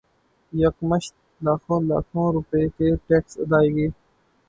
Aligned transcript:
یکمشت 0.53 1.13
لاکھوں 1.41 1.79
لاکھوں 1.89 2.25
روپے 2.33 2.61
کے 2.75 2.87
ٹیکس 3.07 3.33
ادائیگی 3.39 3.87